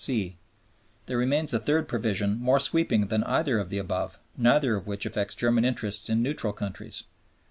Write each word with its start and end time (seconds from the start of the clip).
(c) 0.03 0.35
There 1.05 1.19
remains 1.19 1.53
a 1.53 1.59
third 1.59 1.87
provision 1.87 2.39
more 2.39 2.59
sweeping 2.59 3.09
than 3.09 3.23
either 3.25 3.59
of 3.59 3.69
the 3.69 3.77
above, 3.77 4.17
neither 4.35 4.75
of 4.75 4.87
which 4.87 5.05
affects 5.05 5.35
German 5.35 5.63
interests 5.63 6.09
in 6.09 6.23
neutral 6.23 6.53
countries. 6.53 7.03